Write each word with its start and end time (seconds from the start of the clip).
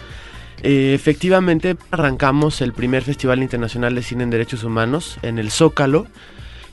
Eh, 0.62 0.94
efectivamente 0.94 1.76
arrancamos 1.90 2.60
el 2.60 2.72
primer 2.72 3.02
Festival 3.02 3.42
Internacional 3.42 3.94
de 3.94 4.02
Cine 4.02 4.24
en 4.24 4.30
Derechos 4.30 4.64
Humanos 4.64 5.18
en 5.22 5.38
el 5.38 5.50
Zócalo. 5.50 6.06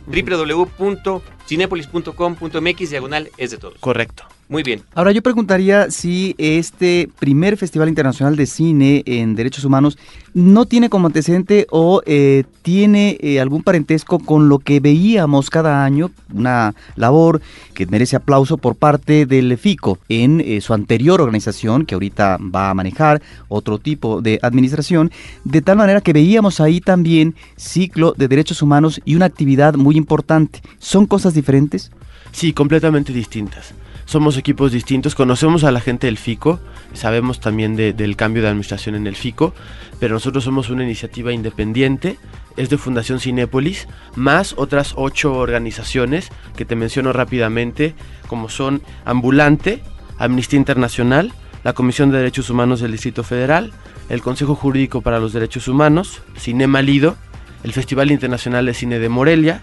www.cinepolis.com.mx, 1.51 2.91
diagonal 2.91 3.31
es 3.37 3.51
de 3.51 3.59
todos. 3.59 3.79
Correcto. 3.81 4.25
Muy 4.51 4.65
bien. 4.65 4.83
Ahora 4.97 5.13
yo 5.13 5.23
preguntaría 5.23 5.93
si 5.93 6.35
este 6.37 7.09
primer 7.21 7.57
Festival 7.57 7.89
Internacional 7.89 8.35
de 8.35 8.47
Cine 8.47 9.05
en 9.07 9.37
Derechos 9.37 9.65
Humanos 9.65 9.97
no 10.35 10.67
tiene 10.67 10.91
como 10.91 11.07
antecedente 11.07 11.69
o 11.71 12.03
eh, 12.05 12.43
tiene 12.63 13.17
eh, 13.21 13.39
algún 13.39 13.63
parentesco 13.63 14.19
con 14.19 14.49
lo 14.49 14.59
que 14.59 14.81
veíamos 14.81 15.51
cada 15.51 15.85
año, 15.85 16.11
una 16.35 16.75
labor 16.97 17.41
que 17.75 17.87
merece 17.87 18.17
aplauso 18.17 18.57
por 18.57 18.75
parte 18.75 19.25
del 19.25 19.57
FICO 19.57 20.01
en 20.09 20.41
eh, 20.41 20.61
su 20.61 20.75
anterior 20.75 21.21
organización, 21.21 21.87
que 21.87 21.95
ahorita 21.95 22.39
va 22.39 22.71
a 22.71 22.75
manejar 22.75 23.23
otro 23.47 23.79
tipo 23.79 24.21
de 24.21 24.41
administración, 24.43 25.13
de 25.45 25.63
tal 25.63 25.77
manera 25.77 26.01
que 26.01 26.13
veíamos 26.13 26.61
ahí 26.61 26.81
también 26.81 27.37
ciclo 27.55 28.15
de 28.17 28.27
derechos 28.27 28.63
humanos 28.63 29.01
y 29.05 29.15
una 29.15 29.27
actividad 29.27 29.75
muy 29.75 29.97
importante. 29.97 30.61
¿Son 30.81 31.07
cosas 31.07 31.35
diferentes? 31.35 31.93
Sí, 32.33 32.53
completamente 32.53 33.13
distintas 33.13 33.75
somos 34.11 34.37
equipos 34.37 34.73
distintos, 34.73 35.15
conocemos 35.15 35.63
a 35.63 35.71
la 35.71 35.81
gente 35.81 36.09
del 36.09 36.19
FICO, 36.19 36.59
sabemos 36.95 37.39
también 37.39 37.77
del 37.77 38.17
cambio 38.17 38.43
de 38.43 38.49
administración 38.49 38.97
en 38.97 39.07
el 39.07 39.15
FICO, 39.15 39.55
pero 40.01 40.15
nosotros 40.15 40.43
somos 40.43 40.69
una 40.69 40.83
iniciativa 40.83 41.33
independiente, 41.33 42.19
es 42.57 42.71
de 42.71 42.77
Fundación 42.77 43.21
Cinépolis, 43.21 43.87
más 44.17 44.55
otras 44.57 44.95
ocho 44.97 45.35
organizaciones 45.35 46.31
que 46.57 46.65
te 46.65 46.75
menciono 46.75 47.13
rápidamente, 47.13 47.95
como 48.27 48.49
son 48.49 48.83
Ambulante, 49.05 49.81
Amnistía 50.19 50.59
Internacional, 50.59 51.33
la 51.63 51.73
Comisión 51.73 52.11
de 52.11 52.19
Derechos 52.19 52.51
Humanos 52.51 52.81
del 52.81 52.91
Distrito 52.91 53.23
Federal, 53.23 53.71
el 54.09 54.23
Consejo 54.23 54.57
Jurídico 54.57 55.03
para 55.03 55.21
los 55.21 55.33
Derechos 55.33 55.69
Humanos, 55.69 56.21
Cinema 56.37 56.83
Lido, 56.83 57.17
el 57.63 57.73
Festival 57.73 58.11
Internacional 58.11 58.67
de 58.67 58.75
Cine 58.75 58.99
de 58.99 59.09
Morelia, 59.09 59.63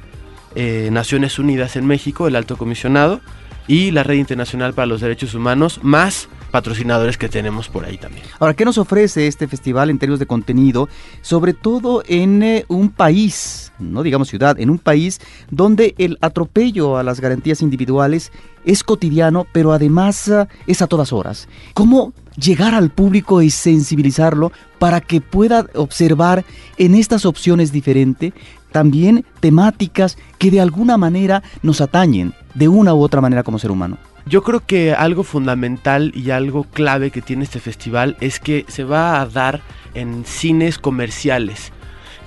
eh, 0.56 0.88
Naciones 0.90 1.38
Unidas 1.38 1.76
en 1.76 1.86
México, 1.86 2.30
el 2.30 2.38
Alto 2.38 2.56
Comisionado, 2.56 3.20
y 3.68 3.92
la 3.92 4.04
Red 4.04 4.18
Internacional 4.18 4.74
para 4.74 4.86
los 4.86 5.02
Derechos 5.02 5.34
Humanos, 5.34 5.80
más 5.84 6.30
patrocinadores 6.52 7.18
que 7.18 7.30
tenemos 7.30 7.68
por 7.68 7.86
ahí 7.86 7.98
también. 7.98 8.26
Ahora, 8.40 8.54
¿qué 8.54 8.66
nos 8.66 8.78
ofrece 8.78 9.28
este 9.28 9.48
festival 9.48 9.90
en 9.90 10.00
términos 10.00 10.20
de 10.20 10.26
contenido? 10.26 10.88
Sobre 11.22 11.54
todo 11.54 12.04
en 12.08 12.42
eh, 12.42 12.66
un 12.70 12.90
país, 12.90 13.74
no 13.80 14.04
digamos 14.04 14.30
ciudad, 14.30 14.60
en 14.60 14.70
un 14.70 14.80
país 14.80 15.20
donde 15.52 15.94
el 15.98 16.18
atropello 16.22 16.98
a 16.98 17.04
las 17.04 17.20
garantías 17.20 17.62
individuales 17.62 18.32
es 18.66 18.84
cotidiano, 18.84 19.46
pero 19.52 19.74
además 19.74 20.28
eh, 20.30 20.48
es 20.66 20.82
a 20.82 20.88
todas 20.88 21.12
horas. 21.14 21.48
¿Cómo 21.74 22.14
llegar 22.38 22.74
al 22.74 22.92
público 22.92 23.42
y 23.42 23.50
sensibilizarlo 23.50 24.52
para 24.80 25.02
que 25.02 25.22
pueda 25.22 25.66
observar 25.74 26.46
en 26.78 26.94
estas 26.96 27.26
opciones 27.26 27.72
diferentes 27.72 28.34
también 28.72 29.26
temáticas 29.40 30.18
que 30.38 30.52
de 30.52 30.62
alguna 30.62 30.98
manera 30.98 31.44
nos 31.62 31.82
atañen 31.82 32.34
de 32.54 32.68
una 32.68 32.94
u 32.94 33.02
otra 33.02 33.22
manera 33.22 33.44
como 33.44 33.60
ser 33.60 33.72
humano. 33.72 33.98
Yo 34.26 34.44
creo 34.44 34.60
que 34.66 34.94
algo 34.94 35.24
fundamental 35.24 36.12
y 36.14 36.32
algo 36.32 36.66
clave 36.66 37.12
que 37.12 37.22
tiene 37.22 37.46
este 37.46 37.62
festival 37.62 38.18
es 38.20 38.40
que 38.40 38.66
se 38.68 38.84
va 38.84 39.22
a 39.22 39.26
dar 39.26 39.62
en 39.94 40.26
cines 40.26 40.80
comerciales. 40.80 41.72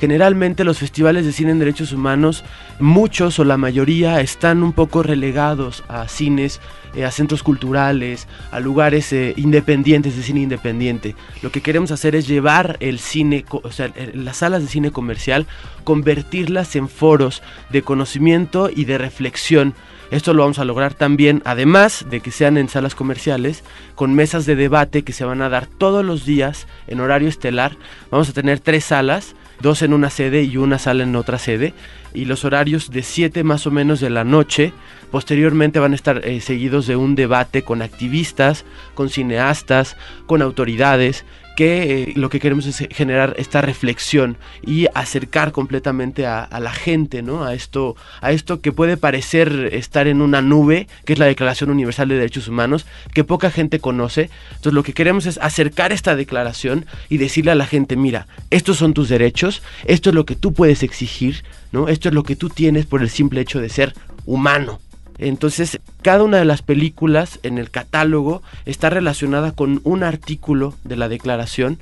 Generalmente 0.01 0.65
los 0.65 0.79
festivales 0.79 1.27
de 1.27 1.33
cine 1.33 1.51
en 1.51 1.59
derechos 1.59 1.93
humanos, 1.93 2.43
muchos 2.79 3.39
o 3.39 3.45
la 3.45 3.59
mayoría 3.59 4.23
están 4.23 4.63
un 4.63 4.73
poco 4.73 5.03
relegados 5.03 5.85
a 5.89 6.09
cines 6.09 6.59
eh, 6.95 7.05
a 7.05 7.11
centros 7.11 7.43
culturales, 7.43 8.29
a 8.51 8.61
lugares 8.61 9.13
eh, 9.13 9.35
independientes 9.37 10.17
de 10.17 10.23
cine 10.23 10.41
independiente. 10.41 11.15
Lo 11.43 11.51
que 11.51 11.61
queremos 11.61 11.91
hacer 11.91 12.15
es 12.15 12.27
llevar 12.27 12.77
el 12.81 12.99
cine, 12.99 13.45
o 13.51 13.73
sea, 13.73 13.93
las 14.15 14.39
salas 14.39 14.63
de 14.63 14.69
cine 14.69 14.91
comercial, 14.91 15.47
convertirlas 15.85 16.77
en 16.77 16.89
foros 16.89 17.43
de 17.71 17.83
conocimiento 17.83 18.71
y 18.75 18.85
de 18.85 18.99
reflexión. 18.99 19.75
Esto 20.11 20.35
lo 20.35 20.43
vamos 20.43 20.59
a 20.59 20.65
lograr 20.65 20.95
también, 20.95 21.41
además 21.45 22.05
de 22.11 22.21
que 22.21 22.33
sean 22.33 22.59
en 22.59 22.69
salas 22.69 22.97
comerciales, 22.97 23.63
con 23.95 24.15
mesas 24.15 24.45
de 24.45 24.57
debate 24.57 25.03
que 25.03 25.13
se 25.13 25.25
van 25.25 25.41
a 25.41 25.49
dar 25.49 25.67
todos 25.67 26.05
los 26.05 26.25
días 26.25 26.67
en 26.89 26.99
horario 26.99 27.29
estelar. 27.29 27.77
Vamos 28.11 28.29
a 28.29 28.33
tener 28.33 28.59
tres 28.59 28.85
salas, 28.85 29.37
dos 29.61 29.83
en 29.83 29.93
una 29.93 30.11
sede 30.11 30.43
y 30.43 30.57
una 30.57 30.79
sala 30.79 31.05
en 31.05 31.17
otra 31.17 31.39
sede, 31.39 31.75
y 32.15 32.25
los 32.25 32.45
horarios 32.45 32.91
de 32.91 33.03
7 33.03 33.45
más 33.45 33.67
o 33.67 33.71
menos 33.71 34.01
de 34.01 34.11
la 34.11 34.25
noche. 34.25 34.73
Posteriormente 35.11 35.79
van 35.79 35.93
a 35.93 35.97
estar 35.97 36.27
eh, 36.27 36.41
seguidos 36.41 36.87
de 36.87 36.97
un 36.97 37.15
debate 37.15 37.63
con 37.63 37.83
activistas, 37.83 38.65
con 38.95 39.09
cineastas, 39.09 39.97
con 40.27 40.43
autoridades 40.43 41.25
que 41.61 42.05
eh, 42.05 42.13
lo 42.17 42.31
que 42.31 42.41
queremos 42.41 42.65
es 42.65 42.89
generar 42.91 43.35
esta 43.37 43.61
reflexión 43.61 44.39
y 44.67 44.87
acercar 44.95 45.53
completamente 45.53 46.25
a, 46.25 46.49
la 46.59 46.73
gente, 46.73 47.21
¿no? 47.21 47.45
A 47.45 47.53
esto, 47.53 47.97
a 48.23 48.33
esto 48.33 48.63
que 48.63 48.73
puede 48.73 48.97
parecer 48.97 49.69
estar 49.73 50.09
en 50.09 50.23
una 50.23 50.41
nube, 50.41 50.89
que 51.05 51.13
es 51.13 51.19
la 51.19 51.27
Declaración 51.27 51.69
Universal 51.69 52.09
de 52.09 52.15
Derechos 52.15 52.49
Humanos, 52.49 52.87
que 53.13 53.25
poca 53.25 53.51
gente 53.51 53.79
conoce. 53.79 54.31
Entonces 54.53 54.73
lo 54.73 54.83
que 54.83 54.95
queremos 54.95 55.27
es 55.27 55.37
acercar 55.37 55.93
esta 55.93 56.17
declaración 56.17 56.87
y 57.11 57.19
decirle 57.19 57.51
a 57.51 57.57
la 57.57 57.67
gente, 57.67 57.95
mira, 57.95 58.27
estos 58.49 58.79
son 58.79 58.95
tus 58.95 59.11
derechos, 59.11 59.63
esto 59.85 60.09
es 60.09 60.15
lo 60.15 60.25
que 60.25 60.37
tú 60.37 60.55
puedes 60.55 60.83
exigir, 60.83 61.45
¿no? 61.73 61.89
Esto 61.89 62.09
es 62.09 62.15
lo 62.15 62.23
que 62.23 62.37
tú 62.37 62.49
tienes 62.49 62.87
por 62.87 63.03
el 63.03 63.11
simple 63.11 63.43
hecho 63.43 63.61
de 63.61 63.69
ser 63.69 63.93
humano. 64.25 64.81
Entonces, 65.21 65.81
cada 66.03 66.25
una 66.25 66.39
de 66.39 66.47
las 66.47 66.63
películas 66.63 67.39
en 67.43 67.59
el 67.59 67.71
catálogo 67.71 68.43
está 68.65 68.89
relacionada 68.89 69.53
con 69.53 69.81
un 69.85 70.03
artículo 70.03 70.75
de 70.83 70.97
la 70.97 71.09
declaración 71.09 71.79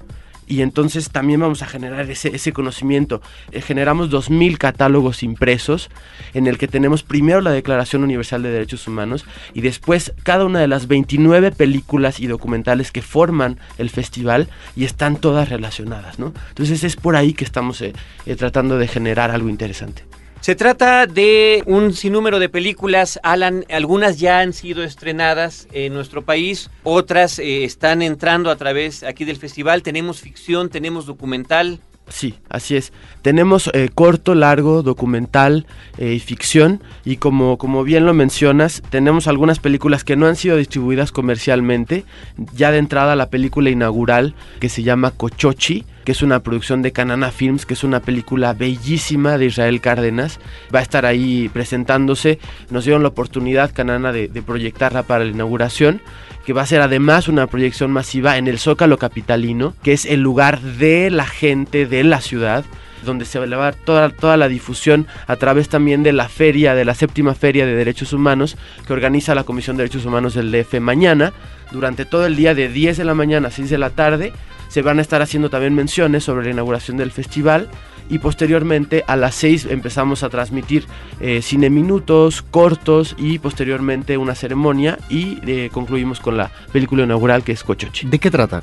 y 0.48 0.62
entonces 0.62 1.10
también 1.10 1.40
vamos 1.40 1.62
a 1.62 1.66
generar 1.66 2.10
ese, 2.10 2.52
conocimiento. 2.52 3.20
Eh, 3.52 3.60
generamos 3.60 4.10
2.000 4.10 4.56
catálogos 4.56 5.22
impresos 5.22 5.90
en 6.32 6.46
el 6.46 6.58
que 6.58 6.66
tenemos 6.66 7.02
primero 7.02 7.40
la 7.40 7.52
Declaración 7.52 8.02
Universal 8.02 8.42
de 8.42 8.50
Derechos 8.50 8.88
Humanos 8.88 9.26
y 9.52 9.60
después 9.60 10.14
cada 10.22 10.46
una 10.46 10.58
de 10.58 10.66
las 10.66 10.88
29 10.88 11.52
películas 11.52 12.18
y 12.18 12.26
documentales 12.26 12.90
que 12.90 13.02
forman 13.02 13.58
el 13.76 13.90
festival 13.90 14.48
y 14.74 14.84
están 14.84 15.16
todas 15.16 15.50
relacionadas. 15.50 16.18
¿no? 16.18 16.32
Entonces 16.48 16.82
es 16.82 16.96
por 16.96 17.14
ahí 17.14 17.34
que 17.34 17.44
estamos 17.44 17.82
eh, 17.82 17.92
eh, 18.24 18.34
tratando 18.34 18.78
de 18.78 18.88
generar 18.88 19.30
algo 19.30 19.50
interesante. 19.50 20.04
Se 20.40 20.54
trata 20.54 21.06
de 21.06 21.62
un 21.66 21.92
sinnúmero 21.92 22.38
de 22.38 22.48
películas, 22.48 23.18
Alan, 23.22 23.64
algunas 23.70 24.18
ya 24.18 24.40
han 24.40 24.52
sido 24.52 24.84
estrenadas 24.84 25.66
en 25.72 25.92
nuestro 25.92 26.24
país, 26.24 26.70
otras 26.84 27.38
eh, 27.38 27.64
están 27.64 28.02
entrando 28.02 28.50
a 28.50 28.56
través 28.56 29.02
aquí 29.02 29.24
del 29.24 29.36
festival, 29.36 29.82
tenemos 29.82 30.20
ficción, 30.20 30.70
tenemos 30.70 31.06
documental. 31.06 31.80
Sí, 32.08 32.36
así 32.48 32.76
es. 32.76 32.92
Tenemos 33.20 33.70
eh, 33.74 33.90
corto, 33.94 34.34
largo, 34.34 34.82
documental 34.82 35.66
eh, 35.98 36.14
y 36.14 36.20
ficción. 36.20 36.82
Y 37.04 37.16
como, 37.16 37.58
como 37.58 37.84
bien 37.84 38.06
lo 38.06 38.14
mencionas, 38.14 38.82
tenemos 38.88 39.28
algunas 39.28 39.58
películas 39.58 40.04
que 40.04 40.16
no 40.16 40.26
han 40.26 40.36
sido 40.36 40.56
distribuidas 40.56 41.12
comercialmente. 41.12 42.06
Ya 42.54 42.70
de 42.70 42.78
entrada 42.78 43.14
la 43.14 43.28
película 43.28 43.68
inaugural 43.68 44.34
que 44.58 44.70
se 44.70 44.82
llama 44.82 45.10
Cochochi 45.10 45.84
que 46.08 46.12
es 46.12 46.22
una 46.22 46.40
producción 46.40 46.80
de 46.80 46.90
Canana 46.90 47.30
Films, 47.30 47.66
que 47.66 47.74
es 47.74 47.84
una 47.84 48.00
película 48.00 48.54
bellísima 48.54 49.36
de 49.36 49.44
Israel 49.44 49.82
Cárdenas. 49.82 50.40
Va 50.74 50.78
a 50.78 50.82
estar 50.82 51.04
ahí 51.04 51.50
presentándose. 51.50 52.38
Nos 52.70 52.84
dieron 52.84 53.02
la 53.02 53.10
oportunidad, 53.10 53.74
Canana, 53.74 54.10
de, 54.10 54.28
proyectarla 54.40 55.02
para 55.02 55.24
la 55.24 55.32
inauguración 55.32 56.00
que 56.46 56.54
va 56.54 56.62
a 56.62 56.66
ser 56.66 56.80
además 56.80 57.28
una 57.28 57.46
proyección 57.46 57.90
masiva 57.90 58.38
en 58.38 58.48
el 58.48 58.58
Zócalo 58.58 58.96
Capitalino, 58.96 59.74
que 59.82 59.92
es 59.92 60.06
el 60.06 60.22
lugar 60.22 60.62
de 60.62 61.10
la 61.10 61.26
gente 61.26 61.84
de 61.84 62.02
la 62.04 62.22
ciudad 62.22 62.64
donde 63.04 63.26
se 63.26 63.38
va 63.38 63.44
a 63.44 63.46
elevar 63.46 63.74
toda, 63.74 64.08
toda 64.08 64.38
la 64.38 64.48
difusión 64.48 65.06
a 65.26 65.36
través 65.36 65.68
también 65.68 66.02
de 66.02 66.14
la 66.14 66.30
feria, 66.30 66.74
de 66.74 66.86
la 66.86 66.94
séptima 66.94 67.34
feria 67.34 67.66
de 67.66 67.74
derechos 67.74 68.14
humanos 68.14 68.56
que 68.86 68.94
organiza 68.94 69.34
la 69.34 69.44
Comisión 69.44 69.76
de 69.76 69.82
Derechos 69.82 70.06
Humanos 70.06 70.32
del 70.32 70.50
DF 70.50 70.80
mañana, 70.80 71.34
durante 71.70 72.06
todo 72.06 72.24
el 72.24 72.34
día 72.34 72.54
de 72.54 72.70
10 72.70 72.96
de 72.96 73.04
la 73.04 73.14
mañana 73.14 73.48
a 73.48 73.50
6 73.50 73.68
de 73.68 73.78
la 73.78 73.90
tarde, 73.90 74.32
se 74.68 74.82
van 74.82 74.98
a 74.98 75.02
estar 75.02 75.22
haciendo 75.22 75.50
también 75.50 75.74
menciones 75.74 76.24
sobre 76.24 76.44
la 76.46 76.52
inauguración 76.52 76.96
del 76.96 77.10
festival 77.10 77.68
y 78.10 78.18
posteriormente 78.18 79.04
a 79.06 79.16
las 79.16 79.34
6 79.36 79.66
empezamos 79.70 80.22
a 80.22 80.28
transmitir 80.28 80.86
eh, 81.20 81.42
cine 81.42 81.70
minutos, 81.70 82.42
cortos 82.42 83.14
y 83.18 83.38
posteriormente 83.38 84.16
una 84.16 84.34
ceremonia 84.34 84.98
y 85.08 85.38
eh, 85.46 85.70
concluimos 85.72 86.20
con 86.20 86.36
la 86.36 86.50
película 86.72 87.04
inaugural 87.04 87.44
que 87.44 87.52
es 87.52 87.64
Cochochi. 87.64 88.06
¿De 88.06 88.18
qué 88.18 88.30
trata? 88.30 88.62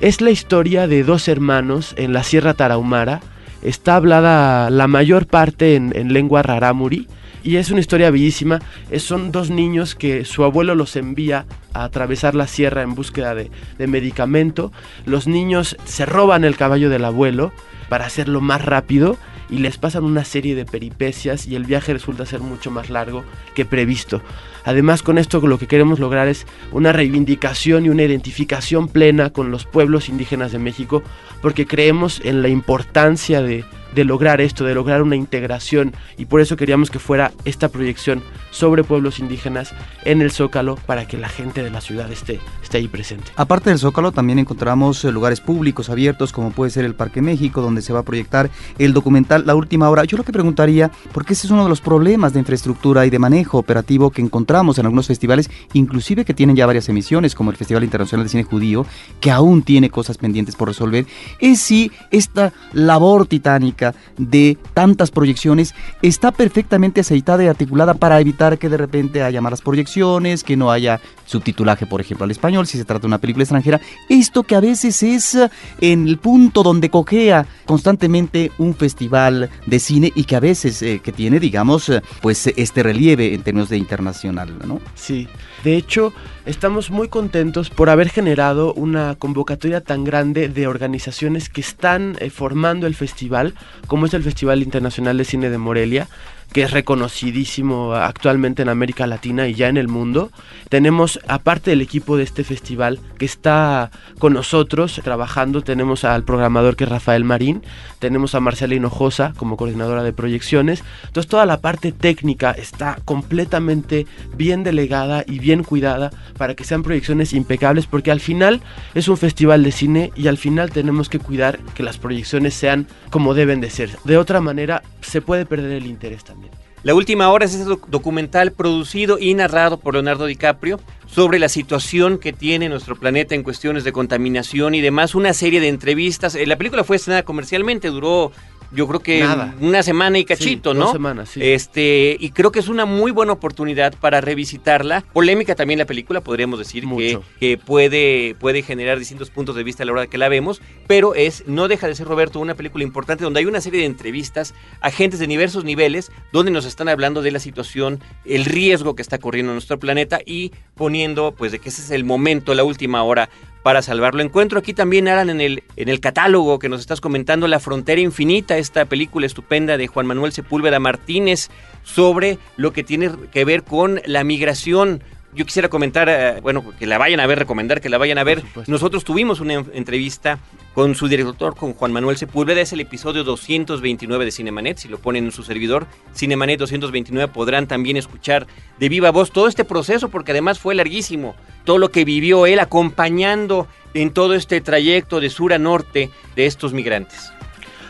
Es 0.00 0.20
la 0.20 0.30
historia 0.30 0.88
de 0.88 1.04
dos 1.04 1.28
hermanos 1.28 1.94
en 1.96 2.12
la 2.12 2.24
Sierra 2.24 2.54
Tarahumara. 2.54 3.20
Está 3.62 3.94
hablada 3.94 4.68
la 4.70 4.88
mayor 4.88 5.26
parte 5.26 5.76
en, 5.76 5.96
en 5.96 6.12
lengua 6.12 6.42
rarámuri 6.42 7.06
y 7.42 7.56
es 7.56 7.70
una 7.70 7.80
historia 7.80 8.10
bellísima. 8.10 8.60
son 8.98 9.32
dos 9.32 9.50
niños 9.50 9.94
que 9.94 10.24
su 10.24 10.44
abuelo 10.44 10.74
los 10.74 10.96
envía 10.96 11.46
a 11.72 11.84
atravesar 11.84 12.34
la 12.34 12.46
sierra 12.46 12.82
en 12.82 12.94
búsqueda 12.94 13.34
de, 13.34 13.50
de 13.78 13.86
medicamento. 13.86 14.72
Los 15.06 15.26
niños 15.26 15.76
se 15.84 16.06
roban 16.06 16.44
el 16.44 16.56
caballo 16.56 16.90
del 16.90 17.04
abuelo 17.04 17.52
para 17.88 18.06
hacerlo 18.06 18.40
más 18.40 18.64
rápido 18.64 19.18
y 19.52 19.58
les 19.58 19.76
pasan 19.76 20.04
una 20.04 20.24
serie 20.24 20.54
de 20.54 20.64
peripecias 20.64 21.46
y 21.46 21.56
el 21.56 21.64
viaje 21.64 21.92
resulta 21.92 22.24
ser 22.24 22.40
mucho 22.40 22.70
más 22.70 22.88
largo 22.88 23.22
que 23.54 23.66
previsto. 23.66 24.22
Además 24.64 25.02
con 25.02 25.18
esto 25.18 25.46
lo 25.46 25.58
que 25.58 25.66
queremos 25.66 26.00
lograr 26.00 26.26
es 26.26 26.46
una 26.72 26.92
reivindicación 26.92 27.84
y 27.84 27.90
una 27.90 28.04
identificación 28.04 28.88
plena 28.88 29.30
con 29.30 29.50
los 29.50 29.66
pueblos 29.66 30.08
indígenas 30.08 30.52
de 30.52 30.58
México 30.58 31.02
porque 31.42 31.66
creemos 31.66 32.22
en 32.24 32.40
la 32.40 32.48
importancia 32.48 33.42
de 33.42 33.64
de 33.94 34.04
lograr 34.04 34.40
esto, 34.40 34.64
de 34.64 34.74
lograr 34.74 35.02
una 35.02 35.16
integración 35.16 35.94
y 36.16 36.26
por 36.26 36.40
eso 36.40 36.56
queríamos 36.56 36.90
que 36.90 36.98
fuera 36.98 37.32
esta 37.44 37.68
proyección 37.68 38.22
sobre 38.50 38.84
pueblos 38.84 39.18
indígenas 39.18 39.72
en 40.04 40.22
el 40.22 40.30
Zócalo 40.30 40.76
para 40.86 41.06
que 41.06 41.18
la 41.18 41.28
gente 41.28 41.62
de 41.62 41.70
la 41.70 41.80
ciudad 41.80 42.10
esté, 42.10 42.40
esté 42.62 42.78
ahí 42.78 42.88
presente. 42.88 43.30
Aparte 43.36 43.70
del 43.70 43.78
Zócalo 43.78 44.12
también 44.12 44.38
encontramos 44.38 45.04
eh, 45.04 45.12
lugares 45.12 45.40
públicos 45.40 45.90
abiertos 45.90 46.32
como 46.32 46.50
puede 46.50 46.70
ser 46.70 46.84
el 46.84 46.94
Parque 46.94 47.22
México 47.22 47.60
donde 47.60 47.82
se 47.82 47.92
va 47.92 48.00
a 48.00 48.04
proyectar 48.04 48.50
el 48.78 48.92
documental 48.92 49.44
La 49.46 49.54
Última 49.54 49.88
Hora. 49.88 50.04
Yo 50.04 50.16
lo 50.16 50.24
que 50.24 50.32
preguntaría, 50.32 50.90
porque 51.12 51.32
ese 51.32 51.46
es 51.46 51.50
uno 51.50 51.64
de 51.64 51.68
los 51.68 51.80
problemas 51.80 52.32
de 52.32 52.40
infraestructura 52.40 53.06
y 53.06 53.10
de 53.10 53.18
manejo 53.18 53.58
operativo 53.58 54.10
que 54.10 54.22
encontramos 54.22 54.78
en 54.78 54.86
algunos 54.86 55.06
festivales, 55.06 55.50
inclusive 55.72 56.24
que 56.24 56.34
tienen 56.34 56.56
ya 56.56 56.66
varias 56.66 56.88
emisiones 56.88 57.34
como 57.34 57.50
el 57.50 57.56
Festival 57.56 57.84
Internacional 57.84 58.26
de 58.26 58.30
Cine 58.30 58.44
Judío, 58.44 58.86
que 59.20 59.30
aún 59.30 59.62
tiene 59.62 59.90
cosas 59.90 60.18
pendientes 60.18 60.56
por 60.56 60.68
resolver, 60.68 61.06
es 61.38 61.60
si 61.60 61.90
esta 62.10 62.52
labor 62.72 63.26
titánica 63.26 63.81
de 64.18 64.56
tantas 64.74 65.10
proyecciones 65.10 65.74
está 66.02 66.32
perfectamente 66.32 67.00
aceitada 67.00 67.44
y 67.44 67.48
articulada 67.48 67.94
para 67.94 68.20
evitar 68.20 68.58
que 68.58 68.68
de 68.68 68.76
repente 68.76 69.22
haya 69.22 69.40
malas 69.40 69.60
proyecciones, 69.60 70.44
que 70.44 70.56
no 70.56 70.70
haya 70.70 71.00
subtitulaje, 71.24 71.86
por 71.86 72.00
ejemplo, 72.00 72.24
al 72.24 72.30
español, 72.30 72.66
si 72.66 72.78
se 72.78 72.84
trata 72.84 73.02
de 73.02 73.06
una 73.08 73.18
película 73.18 73.44
extranjera. 73.44 73.80
Esto 74.08 74.42
que 74.42 74.54
a 74.54 74.60
veces 74.60 75.02
es 75.02 75.34
eh, 75.34 75.50
en 75.80 76.06
el 76.06 76.18
punto 76.18 76.62
donde 76.62 76.90
cojea 76.90 77.46
constantemente 77.64 78.52
un 78.58 78.74
festival 78.74 79.50
de 79.66 79.78
cine 79.78 80.12
y 80.14 80.24
que 80.24 80.36
a 80.36 80.40
veces 80.40 80.82
eh, 80.82 81.00
que 81.02 81.12
tiene, 81.12 81.40
digamos, 81.40 81.88
eh, 81.88 82.02
pues 82.20 82.46
este 82.46 82.82
relieve 82.82 83.34
en 83.34 83.42
términos 83.42 83.68
de 83.68 83.78
internacional, 83.78 84.52
¿no? 84.66 84.80
Sí. 84.94 85.28
De 85.64 85.76
hecho, 85.76 86.12
estamos 86.46 86.90
muy 86.90 87.08
contentos 87.08 87.70
por 87.70 87.90
haber 87.90 88.08
generado 88.08 88.72
una 88.74 89.14
convocatoria 89.14 89.80
tan 89.80 90.04
grande 90.04 90.48
de 90.48 90.66
organizaciones 90.66 91.48
que 91.48 91.60
están 91.60 92.16
formando 92.30 92.86
el 92.86 92.94
festival, 92.94 93.54
como 93.86 94.06
es 94.06 94.14
el 94.14 94.22
Festival 94.22 94.62
Internacional 94.62 95.18
de 95.18 95.24
Cine 95.24 95.50
de 95.50 95.58
Morelia 95.58 96.08
que 96.52 96.62
es 96.62 96.70
reconocidísimo 96.70 97.94
actualmente 97.94 98.62
en 98.62 98.68
América 98.68 99.06
Latina 99.06 99.48
y 99.48 99.54
ya 99.54 99.68
en 99.68 99.76
el 99.76 99.88
mundo. 99.88 100.30
Tenemos, 100.68 101.20
aparte 101.26 101.70
del 101.70 101.80
equipo 101.80 102.16
de 102.16 102.24
este 102.24 102.44
festival 102.44 103.00
que 103.18 103.24
está 103.24 103.90
con 104.18 104.34
nosotros 104.34 105.00
trabajando, 105.02 105.62
tenemos 105.62 106.04
al 106.04 106.24
programador 106.24 106.76
que 106.76 106.84
es 106.84 106.90
Rafael 106.90 107.24
Marín, 107.24 107.62
tenemos 107.98 108.34
a 108.34 108.40
Marcela 108.40 108.74
Hinojosa 108.74 109.32
como 109.36 109.56
coordinadora 109.56 110.02
de 110.02 110.12
proyecciones. 110.12 110.82
Entonces 111.06 111.28
toda 111.28 111.46
la 111.46 111.60
parte 111.60 111.92
técnica 111.92 112.52
está 112.52 112.98
completamente 113.04 114.06
bien 114.36 114.62
delegada 114.62 115.24
y 115.26 115.38
bien 115.38 115.62
cuidada 115.64 116.10
para 116.36 116.54
que 116.54 116.64
sean 116.64 116.82
proyecciones 116.82 117.32
impecables 117.32 117.86
porque 117.86 118.10
al 118.10 118.20
final 118.20 118.60
es 118.94 119.08
un 119.08 119.16
festival 119.16 119.62
de 119.62 119.72
cine 119.72 120.12
y 120.16 120.28
al 120.28 120.36
final 120.36 120.70
tenemos 120.70 121.08
que 121.08 121.18
cuidar 121.18 121.58
que 121.74 121.82
las 121.82 121.98
proyecciones 121.98 122.54
sean 122.54 122.86
como 123.10 123.34
deben 123.34 123.60
de 123.60 123.70
ser. 123.70 123.90
De 124.04 124.18
otra 124.18 124.40
manera 124.40 124.82
se 125.00 125.20
puede 125.20 125.46
perder 125.46 125.72
el 125.72 125.86
interés 125.86 126.24
también. 126.24 126.41
La 126.82 126.94
última 126.94 127.30
hora 127.30 127.44
es 127.44 127.54
ese 127.54 127.64
documental 127.86 128.50
producido 128.50 129.16
y 129.18 129.34
narrado 129.34 129.78
por 129.78 129.94
Leonardo 129.94 130.26
DiCaprio 130.26 130.80
sobre 131.06 131.38
la 131.38 131.48
situación 131.48 132.18
que 132.18 132.32
tiene 132.32 132.68
nuestro 132.68 132.96
planeta 132.96 133.36
en 133.36 133.44
cuestiones 133.44 133.84
de 133.84 133.92
contaminación 133.92 134.74
y 134.74 134.80
demás. 134.80 135.14
Una 135.14 135.32
serie 135.32 135.60
de 135.60 135.68
entrevistas. 135.68 136.34
Eh, 136.34 136.44
la 136.44 136.56
película 136.56 136.82
fue 136.82 136.96
estrenada 136.96 137.24
comercialmente, 137.24 137.88
duró 137.88 138.32
yo 138.74 138.86
creo 138.88 139.00
que 139.00 139.20
Nada. 139.20 139.54
una 139.60 139.82
semana 139.82 140.18
y 140.18 140.24
cachito, 140.24 140.72
Sí, 140.72 140.78
¿no? 140.78 140.84
dos 140.84 140.92
semanas, 140.92 141.28
sí. 141.30 141.40
Este, 141.42 142.16
y 142.18 142.30
creo 142.30 142.52
que 142.52 142.58
es 142.58 142.68
una 142.68 142.84
muy 142.86 143.10
buena 143.10 143.32
oportunidad 143.32 143.94
para 144.00 144.20
revisitarla. 144.20 145.02
Polémica 145.12 145.54
también 145.54 145.78
la 145.78 145.84
película, 145.86 146.20
podríamos 146.20 146.58
decir 146.58 146.82
que, 146.82 146.86
Mucho. 146.86 147.24
que 147.38 147.58
puede, 147.58 148.34
puede 148.38 148.62
generar 148.62 148.98
distintos 148.98 149.30
puntos 149.30 149.56
de 149.56 149.62
vista 149.62 149.82
a 149.82 149.86
la 149.86 149.92
hora 149.92 150.06
que 150.06 150.18
la 150.18 150.28
vemos, 150.28 150.62
pero 150.86 151.14
es, 151.14 151.44
no 151.46 151.68
deja 151.68 151.86
de 151.86 151.94
ser, 151.94 152.06
Roberto, 152.06 152.40
una 152.40 152.54
película 152.54 152.84
importante 152.84 153.24
donde 153.24 153.40
hay 153.40 153.46
una 153.46 153.60
serie 153.60 153.80
de 153.80 153.86
entrevistas 153.86 154.54
a 154.80 154.90
gentes 154.90 155.20
de 155.20 155.26
diversos 155.26 155.64
niveles 155.64 156.10
donde 156.32 156.50
nos 156.50 156.64
están 156.64 156.88
hablando 156.88 157.22
de 157.22 157.30
la 157.30 157.38
situación, 157.38 158.00
el 158.24 158.44
riesgo 158.44 158.94
que 158.94 159.02
está 159.02 159.18
corriendo 159.18 159.52
nuestro 159.52 159.78
planeta 159.78 160.20
y 160.24 160.52
poniendo, 160.74 161.32
pues, 161.36 161.52
de 161.52 161.58
que 161.58 161.68
ese 161.68 161.82
es 161.82 161.90
el 161.90 162.04
momento, 162.04 162.54
la 162.54 162.64
última 162.64 163.02
hora 163.02 163.28
para 163.62 163.82
salvarlo. 163.82 164.22
Encuentro 164.22 164.58
aquí 164.58 164.74
también, 164.74 165.08
Alan, 165.08 165.30
en 165.30 165.40
el, 165.40 165.62
en 165.76 165.88
el 165.88 166.00
catálogo 166.00 166.58
que 166.58 166.68
nos 166.68 166.80
estás 166.80 167.00
comentando, 167.00 167.48
La 167.48 167.60
Frontera 167.60 168.00
Infinita, 168.00 168.58
esta 168.58 168.84
película 168.84 169.26
estupenda 169.26 169.76
de 169.76 169.86
Juan 169.86 170.06
Manuel 170.06 170.32
Sepúlveda 170.32 170.80
Martínez 170.80 171.48
sobre 171.82 172.38
lo 172.56 172.72
que 172.72 172.82
tiene 172.82 173.10
que 173.32 173.44
ver 173.44 173.62
con 173.62 174.00
la 174.04 174.24
migración. 174.24 175.02
Yo 175.34 175.46
quisiera 175.46 175.68
comentar, 175.68 176.08
eh, 176.10 176.40
bueno, 176.42 176.62
que 176.78 176.86
la 176.86 176.98
vayan 176.98 177.18
a 177.20 177.26
ver, 177.26 177.38
recomendar 177.38 177.80
que 177.80 177.88
la 177.88 177.96
vayan 177.96 178.18
a 178.18 178.24
ver. 178.24 178.42
Nosotros 178.66 179.02
tuvimos 179.02 179.40
una 179.40 179.54
en- 179.54 179.70
entrevista 179.72 180.38
con 180.74 180.94
su 180.94 181.08
director, 181.08 181.56
con 181.56 181.72
Juan 181.72 181.90
Manuel 181.92 182.18
Sepúlveda, 182.18 182.60
es 182.60 182.72
el 182.74 182.80
episodio 182.80 183.24
229 183.24 184.26
de 184.26 184.30
Cinemanet, 184.30 184.76
si 184.78 184.88
lo 184.88 184.98
ponen 184.98 185.24
en 185.26 185.32
su 185.32 185.42
servidor, 185.42 185.86
Cinemanet 186.14 186.58
229, 186.58 187.32
podrán 187.32 187.66
también 187.66 187.96
escuchar 187.96 188.46
de 188.78 188.88
viva 188.90 189.10
voz 189.10 189.30
todo 189.32 189.48
este 189.48 189.64
proceso, 189.64 190.10
porque 190.10 190.32
además 190.32 190.58
fue 190.58 190.74
larguísimo, 190.74 191.34
todo 191.64 191.78
lo 191.78 191.90
que 191.90 192.04
vivió 192.04 192.44
él 192.46 192.58
acompañando 192.58 193.66
en 193.94 194.10
todo 194.12 194.34
este 194.34 194.60
trayecto 194.60 195.20
de 195.20 195.30
sur 195.30 195.52
a 195.54 195.58
norte 195.58 196.10
de 196.36 196.46
estos 196.46 196.72
migrantes. 196.74 197.32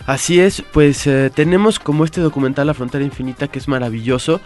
Así 0.07 0.41
es, 0.41 0.63
pues 0.73 1.07
eh, 1.07 1.31
tenemos 1.35 1.79
como 1.79 2.05
este 2.05 2.21
documental 2.21 2.67
La 2.67 2.75
Frontera 2.75 3.05
Infinita 3.05 3.47
que 3.49 3.61
es 3.61 3.69
maravilloso. 3.69 4.41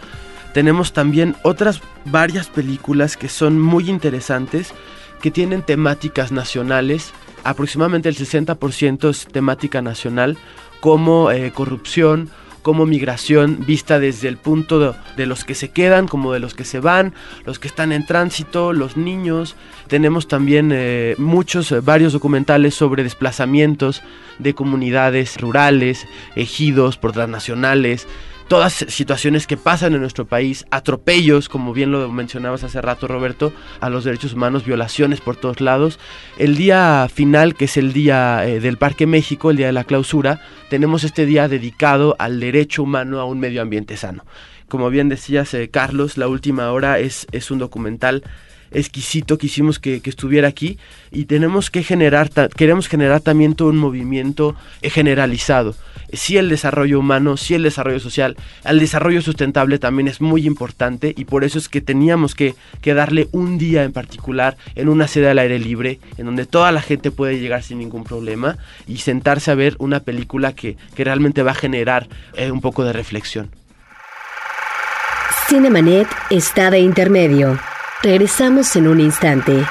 Tenemos 0.57 0.91
también 0.91 1.35
otras 1.43 1.81
varias 2.05 2.47
películas 2.47 3.15
que 3.15 3.29
son 3.29 3.61
muy 3.61 3.91
interesantes, 3.91 4.73
que 5.21 5.29
tienen 5.29 5.61
temáticas 5.61 6.31
nacionales. 6.31 7.13
Aproximadamente 7.43 8.09
el 8.09 8.15
60% 8.15 9.07
es 9.07 9.27
temática 9.27 9.83
nacional, 9.83 10.35
como 10.79 11.29
eh, 11.29 11.51
corrupción, 11.51 12.31
como 12.63 12.87
migración, 12.87 13.65
vista 13.67 13.99
desde 13.99 14.29
el 14.29 14.37
punto 14.37 14.95
de, 15.15 15.25
los 15.27 15.45
que 15.45 15.53
se 15.53 15.69
quedan, 15.69 16.07
como 16.07 16.33
de 16.33 16.39
los 16.39 16.55
que 16.55 16.65
se 16.65 16.79
van, 16.79 17.13
los 17.45 17.59
que 17.59 17.67
están 17.67 17.91
en 17.91 18.07
tránsito, 18.07 18.73
los 18.73 18.97
niños. 18.97 19.55
Tenemos 19.85 20.27
también 20.27 20.71
eh, 20.73 21.13
muchos, 21.19 21.71
eh, 21.71 21.81
varios 21.81 22.13
documentales 22.13 22.73
sobre 22.73 23.03
desplazamientos 23.03 24.01
de 24.39 24.55
comunidades 24.55 25.39
rurales, 25.39 26.07
ejidos 26.35 26.97
por 26.97 27.11
transnacionales, 27.11 28.07
todas 28.47 28.73
situaciones 28.73 29.47
que 29.47 29.57
pasan 29.57 29.93
en 29.93 30.01
nuestro 30.01 30.25
país, 30.25 30.65
atropellos, 30.71 31.49
como 31.49 31.73
bien 31.73 31.91
lo 31.91 32.09
mencionabas 32.11 32.63
hace 32.63 32.81
rato 32.81 33.07
Roberto, 33.07 33.53
a 33.81 33.89
los 33.89 34.03
derechos 34.03 34.33
humanos, 34.33 34.65
violaciones 34.65 35.21
por 35.21 35.35
todos 35.35 35.61
lados. 35.61 35.99
El 36.37 36.55
día 36.55 37.07
final, 37.13 37.55
que 37.55 37.65
es 37.65 37.77
el 37.77 37.93
día 37.93 38.47
eh, 38.47 38.59
del 38.59 38.77
Parque 38.77 39.05
México, 39.05 39.51
el 39.51 39.57
día 39.57 39.67
de 39.67 39.73
la 39.73 39.83
clausura, 39.83 40.41
tenemos 40.69 41.03
este 41.03 41.25
día 41.25 41.47
dedicado 41.47 42.15
al 42.19 42.39
derecho 42.39 42.83
humano 42.83 43.19
a 43.19 43.25
un 43.25 43.39
medio 43.39 43.61
ambiente 43.61 43.97
sano. 43.97 44.23
Como 44.67 44.89
bien 44.89 45.09
decías, 45.09 45.53
eh, 45.53 45.69
Carlos, 45.69 46.17
La 46.17 46.27
Última 46.27 46.71
Hora 46.71 46.99
es, 46.99 47.27
es 47.31 47.51
un 47.51 47.59
documental 47.59 48.23
exquisito, 48.71 49.37
quisimos 49.37 49.79
que, 49.79 50.01
que 50.01 50.09
estuviera 50.09 50.47
aquí 50.47 50.77
y 51.11 51.25
tenemos 51.25 51.69
que 51.69 51.83
generar, 51.83 52.29
queremos 52.55 52.87
generar 52.87 53.21
también 53.21 53.55
todo 53.55 53.69
un 53.69 53.77
movimiento 53.77 54.55
eh, 54.81 54.89
generalizado. 54.89 55.75
Sí 56.13 56.37
el 56.37 56.49
desarrollo 56.49 56.99
humano, 56.99 57.35
sí 57.35 57.53
el 57.53 57.63
desarrollo 57.63 57.99
social, 57.99 58.37
el 58.63 58.79
desarrollo 58.79 59.21
sustentable 59.21 59.77
también 59.77 60.07
es 60.07 60.21
muy 60.21 60.45
importante 60.45 61.13
y 61.17 61.25
por 61.25 61.43
eso 61.43 61.57
es 61.57 61.67
que 61.67 61.81
teníamos 61.81 62.33
que, 62.33 62.55
que 62.81 62.93
darle 62.93 63.27
un 63.33 63.57
día 63.57 63.83
en 63.83 63.91
particular 63.91 64.57
en 64.75 64.87
una 64.87 65.07
sede 65.07 65.29
al 65.29 65.39
aire 65.39 65.59
libre, 65.59 65.99
en 66.17 66.25
donde 66.25 66.45
toda 66.45 66.71
la 66.71 66.81
gente 66.81 67.11
puede 67.11 67.39
llegar 67.39 67.63
sin 67.63 67.79
ningún 67.79 68.03
problema 68.03 68.57
y 68.87 68.97
sentarse 68.97 69.51
a 69.51 69.55
ver 69.55 69.75
una 69.79 69.99
película 69.99 70.53
que, 70.53 70.77
que 70.95 71.03
realmente 71.03 71.43
va 71.43 71.51
a 71.51 71.55
generar 71.55 72.07
eh, 72.35 72.51
un 72.51 72.61
poco 72.61 72.85
de 72.85 72.93
reflexión. 72.93 73.49
Cinemanet 75.49 76.07
está 76.29 76.71
de 76.71 76.79
intermedio. 76.79 77.57
Regresamos 78.07 78.73
en 78.77 78.87
un 78.87 79.01
instante. 79.01 79.65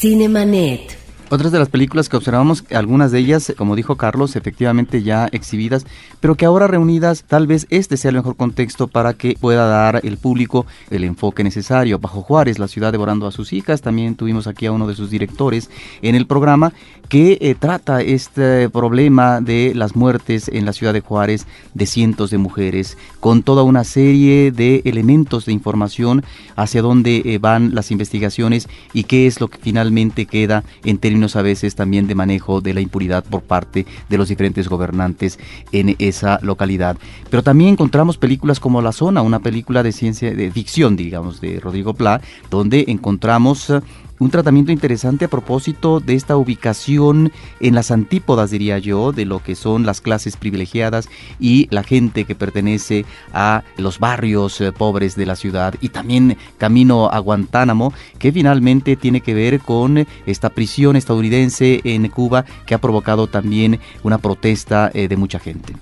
Cinemanet. 0.00 0.99
Otras 1.32 1.52
de 1.52 1.60
las 1.60 1.68
películas 1.68 2.08
que 2.08 2.16
observamos, 2.16 2.64
algunas 2.72 3.12
de 3.12 3.20
ellas, 3.20 3.52
como 3.56 3.76
dijo 3.76 3.94
Carlos, 3.94 4.34
efectivamente 4.34 5.04
ya 5.04 5.28
exhibidas, 5.30 5.86
pero 6.18 6.34
que 6.34 6.44
ahora 6.44 6.66
reunidas, 6.66 7.22
tal 7.22 7.46
vez 7.46 7.68
este 7.70 7.96
sea 7.96 8.08
el 8.08 8.16
mejor 8.16 8.34
contexto 8.34 8.88
para 8.88 9.12
que 9.12 9.36
pueda 9.40 9.66
dar 9.66 10.00
el 10.02 10.16
público 10.16 10.66
el 10.90 11.04
enfoque 11.04 11.44
necesario. 11.44 12.00
Bajo 12.00 12.22
Juárez, 12.22 12.58
la 12.58 12.66
ciudad 12.66 12.90
devorando 12.90 13.28
a 13.28 13.30
sus 13.30 13.52
hijas, 13.52 13.80
también 13.80 14.16
tuvimos 14.16 14.48
aquí 14.48 14.66
a 14.66 14.72
uno 14.72 14.88
de 14.88 14.96
sus 14.96 15.08
directores 15.08 15.70
en 16.02 16.16
el 16.16 16.26
programa 16.26 16.72
que 17.08 17.38
eh, 17.40 17.54
trata 17.56 18.02
este 18.02 18.68
problema 18.68 19.40
de 19.40 19.72
las 19.74 19.94
muertes 19.94 20.48
en 20.48 20.64
la 20.64 20.72
ciudad 20.72 20.92
de 20.92 21.00
Juárez 21.00 21.46
de 21.74 21.86
cientos 21.86 22.30
de 22.30 22.38
mujeres, 22.38 22.98
con 23.20 23.44
toda 23.44 23.62
una 23.62 23.84
serie 23.84 24.50
de 24.50 24.82
elementos 24.84 25.46
de 25.46 25.52
información 25.52 26.24
hacia 26.56 26.82
dónde 26.82 27.22
eh, 27.24 27.38
van 27.38 27.72
las 27.74 27.92
investigaciones 27.92 28.68
y 28.92 29.04
qué 29.04 29.28
es 29.28 29.40
lo 29.40 29.46
que 29.46 29.58
finalmente 29.58 30.26
queda 30.26 30.64
en 30.84 30.98
términos 30.98 31.19
a 31.36 31.42
veces 31.42 31.74
también 31.74 32.06
de 32.06 32.14
manejo 32.14 32.60
de 32.60 32.74
la 32.74 32.80
impunidad 32.80 33.24
por 33.24 33.42
parte 33.42 33.86
de 34.08 34.18
los 34.18 34.28
diferentes 34.28 34.68
gobernantes 34.68 35.38
en 35.72 35.96
esa 35.98 36.38
localidad. 36.42 36.96
Pero 37.30 37.42
también 37.42 37.70
encontramos 37.70 38.18
películas 38.18 38.60
como 38.60 38.82
La 38.82 38.92
Zona, 38.92 39.22
una 39.22 39.40
película 39.40 39.82
de 39.82 39.92
ciencia, 39.92 40.32
de 40.32 40.50
ficción, 40.50 40.96
digamos, 40.96 41.40
de 41.40 41.60
Rodrigo 41.60 41.94
Pla, 41.94 42.20
donde 42.50 42.84
encontramos 42.88 43.72
un 44.20 44.30
tratamiento 44.30 44.70
interesante 44.70 45.24
a 45.24 45.28
propósito 45.28 45.98
de 45.98 46.14
esta 46.14 46.36
ubicación 46.36 47.32
en 47.58 47.74
las 47.74 47.90
antípodas, 47.90 48.50
diría 48.50 48.78
yo, 48.78 49.12
de 49.12 49.24
lo 49.24 49.42
que 49.42 49.56
son 49.56 49.84
las 49.84 50.00
clases 50.00 50.36
privilegiadas 50.36 51.08
y 51.40 51.66
la 51.70 51.82
gente 51.82 52.24
que 52.24 52.34
pertenece 52.34 53.06
a 53.32 53.64
los 53.76 53.98
barrios 53.98 54.60
eh, 54.60 54.72
pobres 54.72 55.16
de 55.16 55.26
la 55.26 55.36
ciudad 55.36 55.74
y 55.80 55.88
también 55.88 56.36
camino 56.58 57.10
a 57.10 57.18
Guantánamo, 57.18 57.92
que 58.18 58.30
finalmente 58.30 58.94
tiene 58.94 59.22
que 59.22 59.34
ver 59.34 59.60
con 59.60 60.06
esta 60.26 60.50
prisión 60.50 60.96
estadounidense 60.96 61.80
en 61.84 62.08
Cuba 62.08 62.44
que 62.66 62.74
ha 62.74 62.78
provocado 62.78 63.26
también 63.26 63.80
una 64.02 64.18
protesta 64.18 64.90
eh, 64.92 65.08
de 65.08 65.16
mucha 65.16 65.38
gente. 65.38 65.74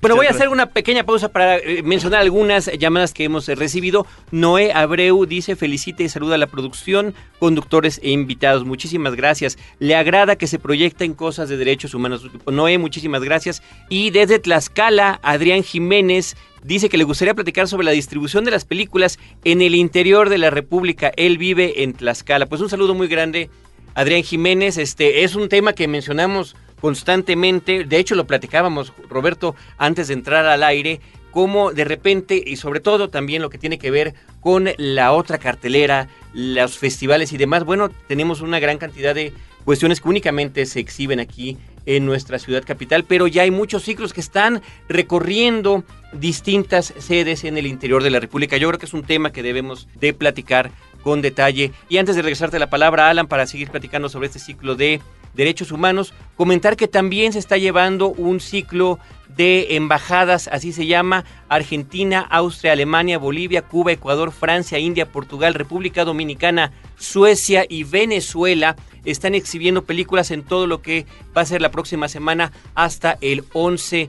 Bueno, 0.00 0.14
voy 0.14 0.26
a 0.26 0.30
hacer 0.30 0.48
una 0.48 0.66
pequeña 0.66 1.02
pausa 1.02 1.28
para 1.30 1.56
eh, 1.56 1.82
mencionar 1.82 2.20
algunas 2.20 2.70
llamadas 2.78 3.12
que 3.12 3.24
hemos 3.24 3.48
eh, 3.48 3.56
recibido. 3.56 4.06
Noé 4.30 4.70
Abreu 4.72 5.26
dice, 5.26 5.56
felicita 5.56 6.04
y 6.04 6.08
saluda 6.08 6.36
a 6.36 6.38
la 6.38 6.46
producción, 6.46 7.14
conductores 7.40 7.98
e 8.04 8.10
invitados. 8.10 8.64
Muchísimas 8.64 9.16
gracias. 9.16 9.58
Le 9.80 9.96
agrada 9.96 10.36
que 10.36 10.46
se 10.46 10.60
proyecten 10.60 11.14
cosas 11.14 11.48
de 11.48 11.56
derechos 11.56 11.94
humanos. 11.94 12.30
Noé, 12.46 12.78
muchísimas 12.78 13.24
gracias. 13.24 13.60
Y 13.88 14.10
desde 14.10 14.38
Tlaxcala, 14.38 15.18
Adrián 15.20 15.64
Jiménez 15.64 16.36
dice 16.62 16.88
que 16.88 16.96
le 16.96 17.02
gustaría 17.02 17.34
platicar 17.34 17.66
sobre 17.66 17.84
la 17.84 17.90
distribución 17.90 18.44
de 18.44 18.52
las 18.52 18.64
películas 18.64 19.18
en 19.42 19.62
el 19.62 19.74
interior 19.74 20.28
de 20.28 20.38
la 20.38 20.50
República. 20.50 21.10
Él 21.16 21.38
vive 21.38 21.82
en 21.82 21.92
Tlaxcala. 21.92 22.46
Pues 22.46 22.60
un 22.60 22.70
saludo 22.70 22.94
muy 22.94 23.08
grande, 23.08 23.50
Adrián 23.96 24.22
Jiménez. 24.22 24.78
Este 24.78 25.24
es 25.24 25.34
un 25.34 25.48
tema 25.48 25.72
que 25.72 25.88
mencionamos 25.88 26.54
constantemente, 26.80 27.84
de 27.84 27.98
hecho 27.98 28.14
lo 28.14 28.26
platicábamos, 28.26 28.92
Roberto, 29.08 29.54
antes 29.76 30.08
de 30.08 30.14
entrar 30.14 30.46
al 30.46 30.62
aire, 30.62 31.00
cómo 31.30 31.72
de 31.72 31.84
repente, 31.84 32.42
y 32.44 32.56
sobre 32.56 32.80
todo 32.80 33.10
también 33.10 33.42
lo 33.42 33.50
que 33.50 33.58
tiene 33.58 33.78
que 33.78 33.90
ver 33.90 34.14
con 34.40 34.68
la 34.76 35.12
otra 35.12 35.38
cartelera, 35.38 36.08
los 36.32 36.78
festivales 36.78 37.32
y 37.32 37.36
demás, 37.36 37.64
bueno, 37.64 37.90
tenemos 38.06 38.40
una 38.40 38.60
gran 38.60 38.78
cantidad 38.78 39.14
de 39.14 39.32
cuestiones 39.64 40.00
que 40.00 40.08
únicamente 40.08 40.64
se 40.66 40.80
exhiben 40.80 41.20
aquí 41.20 41.58
en 41.84 42.06
nuestra 42.06 42.38
ciudad 42.38 42.64
capital, 42.66 43.04
pero 43.04 43.26
ya 43.26 43.42
hay 43.42 43.50
muchos 43.50 43.82
ciclos 43.82 44.12
que 44.12 44.20
están 44.20 44.62
recorriendo 44.88 45.84
distintas 46.12 46.92
sedes 46.98 47.44
en 47.44 47.56
el 47.56 47.66
interior 47.66 48.02
de 48.02 48.10
la 48.10 48.20
República. 48.20 48.56
Yo 48.56 48.68
creo 48.68 48.78
que 48.78 48.86
es 48.86 48.94
un 48.94 49.04
tema 49.04 49.32
que 49.32 49.42
debemos 49.42 49.88
de 49.98 50.12
platicar 50.12 50.70
con 51.02 51.22
detalle. 51.22 51.72
Y 51.88 51.96
antes 51.96 52.16
de 52.16 52.22
regresarte 52.22 52.58
la 52.58 52.70
palabra, 52.70 53.08
Alan, 53.08 53.26
para 53.26 53.46
seguir 53.46 53.70
platicando 53.70 54.08
sobre 54.08 54.26
este 54.26 54.38
ciclo 54.38 54.74
de 54.74 55.00
derechos 55.38 55.70
humanos, 55.70 56.12
comentar 56.36 56.76
que 56.76 56.88
también 56.88 57.32
se 57.32 57.38
está 57.38 57.56
llevando 57.56 58.08
un 58.08 58.40
ciclo 58.40 58.98
de 59.28 59.76
embajadas, 59.76 60.48
así 60.48 60.72
se 60.72 60.86
llama, 60.86 61.24
Argentina, 61.48 62.26
Austria, 62.28 62.72
Alemania, 62.72 63.18
Bolivia, 63.18 63.62
Cuba, 63.62 63.92
Ecuador, 63.92 64.32
Francia, 64.32 64.80
India, 64.80 65.12
Portugal, 65.12 65.54
República 65.54 66.04
Dominicana, 66.04 66.72
Suecia 66.96 67.64
y 67.68 67.84
Venezuela 67.84 68.74
están 69.04 69.36
exhibiendo 69.36 69.84
películas 69.84 70.32
en 70.32 70.42
todo 70.42 70.66
lo 70.66 70.82
que 70.82 71.06
va 71.36 71.42
a 71.42 71.46
ser 71.46 71.62
la 71.62 71.70
próxima 71.70 72.08
semana 72.08 72.50
hasta 72.74 73.16
el 73.20 73.44
11 73.52 74.08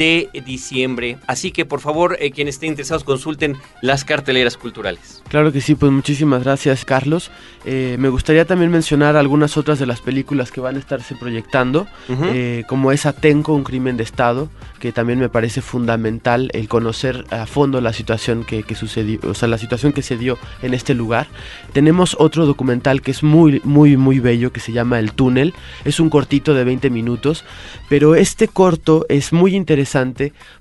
diciembre. 0.00 1.18
Así 1.26 1.50
que 1.50 1.66
por 1.66 1.80
favor, 1.80 2.16
eh, 2.20 2.30
quienes 2.30 2.54
estén 2.54 2.70
interesados, 2.70 3.04
consulten 3.04 3.56
las 3.82 4.04
carteleras 4.04 4.56
culturales. 4.56 5.22
Claro 5.28 5.52
que 5.52 5.60
sí, 5.60 5.74
pues 5.74 5.92
muchísimas 5.92 6.42
gracias 6.42 6.84
Carlos. 6.84 7.30
Eh, 7.66 7.96
me 7.98 8.08
gustaría 8.08 8.46
también 8.46 8.70
mencionar 8.70 9.16
algunas 9.16 9.58
otras 9.58 9.78
de 9.78 9.86
las 9.86 10.00
películas 10.00 10.50
que 10.50 10.60
van 10.60 10.76
a 10.76 10.78
estarse 10.78 11.14
proyectando, 11.14 11.86
eh, 12.08 12.64
como 12.66 12.92
es 12.92 13.04
Atenco, 13.04 13.52
un 13.52 13.64
crimen 13.64 13.98
de 13.98 14.04
Estado, 14.04 14.48
que 14.78 14.92
también 14.92 15.18
me 15.18 15.28
parece 15.28 15.60
fundamental 15.60 16.50
el 16.54 16.68
conocer 16.68 17.26
a 17.30 17.44
fondo 17.44 17.82
la 17.82 17.92
situación 17.92 18.44
que, 18.44 18.62
que, 18.62 18.74
sucedió, 18.74 19.20
o 19.24 19.34
sea, 19.34 19.48
la 19.48 19.58
situación 19.58 19.92
que 19.92 20.02
se 20.02 20.16
dio 20.16 20.38
en 20.62 20.72
este 20.72 20.94
lugar. 20.94 21.26
Tenemos 21.74 22.16
otro 22.18 22.46
documental 22.46 23.02
que 23.02 23.10
es 23.10 23.22
muy, 23.22 23.60
muy, 23.64 23.98
muy 23.98 24.18
bello, 24.18 24.52
que 24.52 24.60
se 24.60 24.72
llama 24.72 24.98
El 24.98 25.12
Túnel. 25.12 25.52
Es 25.84 26.00
un 26.00 26.08
cortito 26.08 26.54
de 26.54 26.64
20 26.64 26.88
minutos, 26.88 27.44
pero 27.90 28.14
este 28.14 28.48
corto 28.48 29.04
es 29.10 29.34
muy 29.34 29.54
interesante 29.54 29.89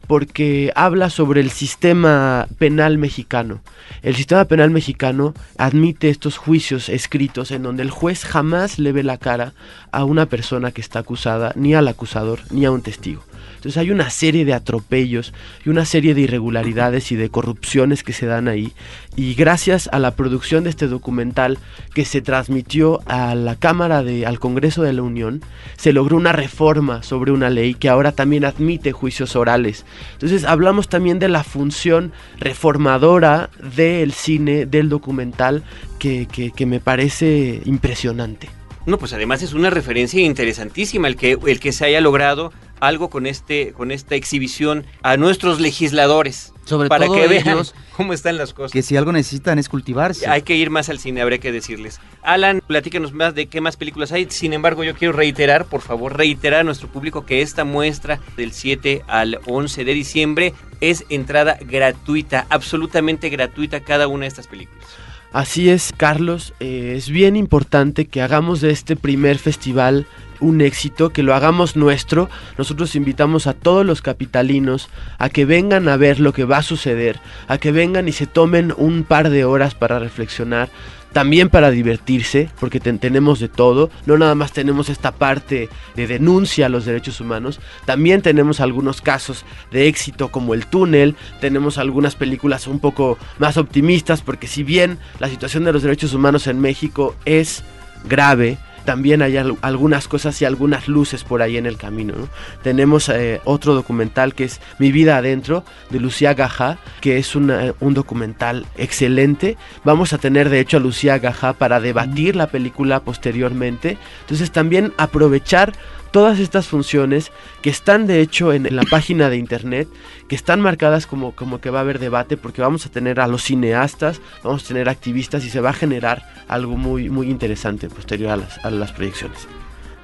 porque 0.07 0.71
habla 0.75 1.09
sobre 1.09 1.41
el 1.41 1.51
sistema 1.51 2.47
penal 2.57 2.97
mexicano. 2.97 3.61
El 4.01 4.15
sistema 4.15 4.45
penal 4.45 4.71
mexicano 4.71 5.33
admite 5.57 6.09
estos 6.09 6.37
juicios 6.37 6.89
escritos 6.89 7.51
en 7.51 7.63
donde 7.63 7.83
el 7.83 7.91
juez 7.91 8.23
jamás 8.23 8.79
le 8.79 8.91
ve 8.91 9.03
la 9.03 9.17
cara 9.17 9.53
a 9.91 10.03
una 10.03 10.25
persona 10.27 10.71
que 10.71 10.81
está 10.81 10.99
acusada, 10.99 11.53
ni 11.55 11.73
al 11.73 11.87
acusador, 11.87 12.39
ni 12.51 12.65
a 12.65 12.71
un 12.71 12.81
testigo. 12.81 13.23
Entonces 13.59 13.77
hay 13.77 13.91
una 13.91 14.09
serie 14.09 14.45
de 14.45 14.53
atropellos 14.53 15.33
y 15.65 15.69
una 15.69 15.83
serie 15.83 16.13
de 16.13 16.21
irregularidades 16.21 17.11
y 17.11 17.17
de 17.17 17.29
corrupciones 17.29 18.03
que 18.03 18.13
se 18.13 18.25
dan 18.25 18.47
ahí. 18.47 18.71
Y 19.17 19.33
gracias 19.33 19.89
a 19.91 19.99
la 19.99 20.15
producción 20.15 20.63
de 20.63 20.69
este 20.69 20.87
documental 20.87 21.57
que 21.93 22.05
se 22.05 22.21
transmitió 22.21 23.01
a 23.05 23.35
la 23.35 23.57
Cámara 23.57 24.01
de, 24.01 24.25
al 24.25 24.39
Congreso 24.39 24.81
de 24.81 24.93
la 24.93 25.01
Unión, 25.01 25.41
se 25.75 25.91
logró 25.91 26.15
una 26.15 26.31
reforma 26.31 27.03
sobre 27.03 27.33
una 27.33 27.49
ley 27.49 27.73
que 27.73 27.89
ahora 27.89 28.13
también 28.13 28.45
admite 28.45 28.93
juicios 28.93 29.35
orales. 29.35 29.85
Entonces 30.13 30.45
hablamos 30.45 30.87
también 30.87 31.19
de 31.19 31.27
la 31.27 31.43
función 31.43 32.13
reformadora 32.37 33.49
del 33.75 34.13
cine, 34.13 34.67
del 34.67 34.87
documental, 34.87 35.63
que, 35.99 36.27
que 36.27 36.65
me 36.65 36.79
parece 36.79 37.61
impresionante. 37.65 38.47
No, 38.85 38.97
pues 38.97 39.13
además 39.13 39.43
es 39.43 39.53
una 39.53 39.69
referencia 39.69 40.19
interesantísima 40.19 41.07
el 41.07 41.15
que, 41.15 41.37
el 41.45 41.59
que 41.59 41.71
se 41.71 41.85
haya 41.85 42.01
logrado 42.01 42.51
algo 42.79 43.09
con 43.09 43.25
este 43.25 43.73
con 43.73 43.91
esta 43.91 44.15
exhibición 44.15 44.85
a 45.03 45.17
nuestros 45.17 45.59
legisladores 45.59 46.53
Sobre 46.65 46.89
para 46.89 47.05
todo 47.05 47.15
que 47.15 47.27
vean 47.27 47.59
cómo 47.97 48.13
están 48.13 48.37
las 48.37 48.53
cosas. 48.53 48.71
Que 48.71 48.81
si 48.81 48.95
algo 48.95 49.11
necesitan 49.11 49.59
es 49.59 49.69
cultivarse. 49.69 50.27
Hay 50.27 50.43
que 50.43 50.55
ir 50.55 50.69
más 50.69 50.89
al 50.89 50.99
cine, 50.99 51.21
habría 51.21 51.39
que 51.39 51.51
decirles. 51.51 51.99
Alan, 52.21 52.61
platícanos 52.65 53.11
más 53.13 53.35
de 53.35 53.47
qué 53.47 53.59
más 53.59 53.75
películas 53.75 54.11
hay. 54.11 54.27
Sin 54.29 54.53
embargo, 54.53 54.83
yo 54.83 54.93
quiero 54.93 55.13
reiterar, 55.13 55.65
por 55.65 55.81
favor, 55.81 56.15
reiterar 56.15 56.61
a 56.61 56.63
nuestro 56.63 56.87
público 56.87 57.25
que 57.25 57.41
esta 57.41 57.63
muestra 57.63 58.19
del 58.37 58.53
7 58.53 59.03
al 59.07 59.39
11 59.47 59.83
de 59.83 59.93
diciembre 59.93 60.53
es 60.79 61.05
entrada 61.09 61.57
gratuita, 61.59 62.45
absolutamente 62.49 63.29
gratuita 63.29 63.81
cada 63.81 64.07
una 64.07 64.21
de 64.21 64.27
estas 64.27 64.47
películas. 64.47 64.85
Así 65.31 65.69
es, 65.69 65.93
Carlos. 65.95 66.53
Eh, 66.59 66.93
es 66.97 67.09
bien 67.09 67.35
importante 67.35 68.05
que 68.05 68.21
hagamos 68.21 68.61
de 68.61 68.71
este 68.71 68.95
primer 68.95 69.37
festival 69.37 70.07
un 70.39 70.61
éxito, 70.61 71.09
que 71.11 71.23
lo 71.23 71.33
hagamos 71.33 71.75
nuestro. 71.75 72.29
Nosotros 72.57 72.95
invitamos 72.95 73.47
a 73.47 73.53
todos 73.53 73.85
los 73.85 74.01
capitalinos 74.01 74.89
a 75.17 75.29
que 75.29 75.45
vengan 75.45 75.87
a 75.87 75.97
ver 75.97 76.19
lo 76.19 76.33
que 76.33 76.45
va 76.45 76.57
a 76.57 76.63
suceder, 76.63 77.19
a 77.47 77.57
que 77.57 77.71
vengan 77.71 78.07
y 78.07 78.11
se 78.11 78.27
tomen 78.27 78.73
un 78.77 79.03
par 79.03 79.29
de 79.29 79.45
horas 79.45 79.75
para 79.75 79.99
reflexionar, 79.99 80.69
también 81.13 81.49
para 81.49 81.71
divertirse, 81.71 82.49
porque 82.59 82.79
ten 82.79 82.99
tenemos 82.99 83.39
de 83.39 83.49
todo, 83.49 83.89
no 84.05 84.17
nada 84.17 84.35
más 84.35 84.51
tenemos 84.51 84.89
esta 84.89 85.11
parte 85.11 85.69
de 85.95 86.07
denuncia 86.07 86.67
a 86.67 86.69
los 86.69 86.85
derechos 86.85 87.19
humanos, 87.19 87.59
también 87.85 88.21
tenemos 88.21 88.59
algunos 88.59 89.01
casos 89.01 89.45
de 89.71 89.87
éxito 89.87 90.29
como 90.29 90.53
El 90.53 90.67
túnel, 90.67 91.15
tenemos 91.41 91.77
algunas 91.77 92.15
películas 92.15 92.67
un 92.67 92.79
poco 92.79 93.17
más 93.39 93.57
optimistas, 93.57 94.21
porque 94.21 94.47
si 94.47 94.63
bien 94.63 94.99
la 95.19 95.29
situación 95.29 95.63
de 95.63 95.73
los 95.73 95.81
derechos 95.81 96.13
humanos 96.13 96.47
en 96.47 96.59
México 96.59 97.15
es 97.25 97.63
grave, 98.07 98.57
también 98.89 99.21
hay 99.21 99.37
al 99.37 99.55
algunas 99.61 100.07
cosas 100.07 100.41
y 100.41 100.45
algunas 100.45 100.87
luces 100.87 101.23
por 101.23 101.43
ahí 101.43 101.57
en 101.57 101.67
el 101.67 101.77
camino. 101.77 102.15
¿no? 102.17 102.27
Tenemos 102.63 103.07
eh, 103.09 103.39
otro 103.45 103.75
documental 103.75 104.33
que 104.33 104.45
es 104.45 104.59
Mi 104.79 104.91
vida 104.91 105.17
adentro, 105.17 105.63
de 105.91 105.99
Lucía 105.99 106.33
Gajá, 106.33 106.79
que 106.99 107.19
es 107.19 107.35
un 107.35 107.93
documental 107.93 108.65
excelente. 108.77 109.57
Vamos 109.83 110.11
a 110.13 110.17
tener 110.17 110.49
de 110.49 110.59
hecho 110.59 110.77
a 110.77 110.79
Lucía 110.79 111.19
Gajá 111.19 111.53
para 111.53 111.79
debatir 111.79 112.35
la 112.35 112.47
película 112.47 113.01
posteriormente. 113.01 113.99
Entonces 114.21 114.49
también 114.49 114.91
aprovechar 114.97 115.73
todas 116.11 116.39
estas 116.39 116.67
funciones 116.67 117.31
que 117.61 117.69
están 117.69 118.07
de 118.07 118.21
hecho 118.21 118.53
en, 118.53 118.65
en, 118.65 118.75
la 118.75 118.83
página 118.83 119.29
de 119.29 119.37
internet, 119.37 119.87
que 120.27 120.35
están 120.35 120.61
marcadas 120.61 121.07
como, 121.07 121.35
como 121.35 121.61
que 121.61 121.69
va 121.69 121.79
a 121.79 121.81
haber 121.81 121.99
debate, 121.99 122.37
porque 122.37 122.61
vamos 122.61 122.85
a 122.85 122.91
tener 122.91 123.19
a 123.19 123.27
los 123.27 123.43
cineastas, 123.43 124.21
vamos 124.43 124.63
a 124.65 124.67
tener 124.67 124.89
activistas 124.89 125.45
y 125.45 125.49
se 125.49 125.61
va 125.61 125.69
a 125.69 125.73
generar 125.73 126.23
algo 126.47 126.77
muy, 126.77 127.09
muy 127.09 127.29
interesante 127.29 127.89
posterior 127.89 128.31
a 128.31 128.37
las, 128.37 128.63
a 128.65 128.69
las 128.71 128.91
proyecciones. 128.91 129.47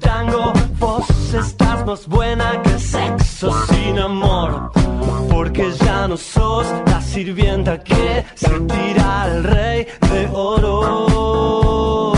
tango. 0.00 0.52
Vos 0.78 1.08
estás 1.32 1.86
más 1.86 2.06
buena 2.08 2.60
que 2.62 2.78
sexo 2.78 3.52
sin 3.66 3.98
amor. 3.98 4.72
Porque 5.30 5.70
ya 5.84 6.08
no 6.08 6.16
sos 6.16 6.66
la 6.86 7.00
sirvienta 7.00 7.78
que 7.82 8.24
se 8.34 8.60
tira 8.60 9.22
al 9.22 9.44
rey 9.44 9.86
de 10.10 10.28
oro. 10.32 12.17